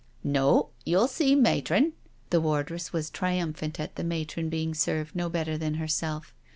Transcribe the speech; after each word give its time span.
"No, 0.23 0.69
you'll 0.83 1.07
see. 1.07 1.35
Matron," 1.35 1.93
the 2.31 2.41
wardress 2.41 2.91
was 2.91 3.11
trium 3.11 3.53
phant 3.53 3.79
at 3.79 3.97
the 3.97 4.03
matron 4.03 4.49
being 4.49 4.73
served 4.73 5.15
no 5.15 5.29
better 5.29 5.59
than 5.59 5.75
herself. 5.75 6.33